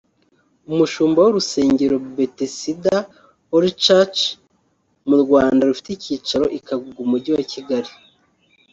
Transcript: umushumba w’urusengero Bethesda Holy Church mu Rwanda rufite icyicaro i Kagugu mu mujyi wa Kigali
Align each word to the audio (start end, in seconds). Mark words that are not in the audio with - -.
umushumba 0.71 1.19
w’urusengero 1.21 1.95
Bethesda 2.15 2.95
Holy 3.51 3.71
Church 3.83 4.19
mu 5.07 5.15
Rwanda 5.23 5.61
rufite 5.69 5.89
icyicaro 5.93 6.45
i 6.57 6.59
Kagugu 6.65 7.01
mu 7.03 7.09
mujyi 7.11 7.31
wa 7.37 7.43
Kigali 7.51 7.91